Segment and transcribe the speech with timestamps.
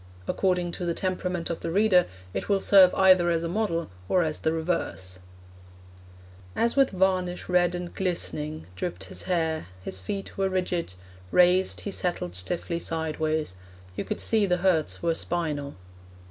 [0.27, 4.23] According to the temperament of the reader, it will serve either as a model or
[4.23, 5.19] as the reverse:
[6.55, 10.95] As with varnish red and glistening Dripped his hair; his feet were rigid;
[11.29, 13.53] Raised, he settled stiffly sideways:
[13.95, 15.75] You could see the hurts were spinal.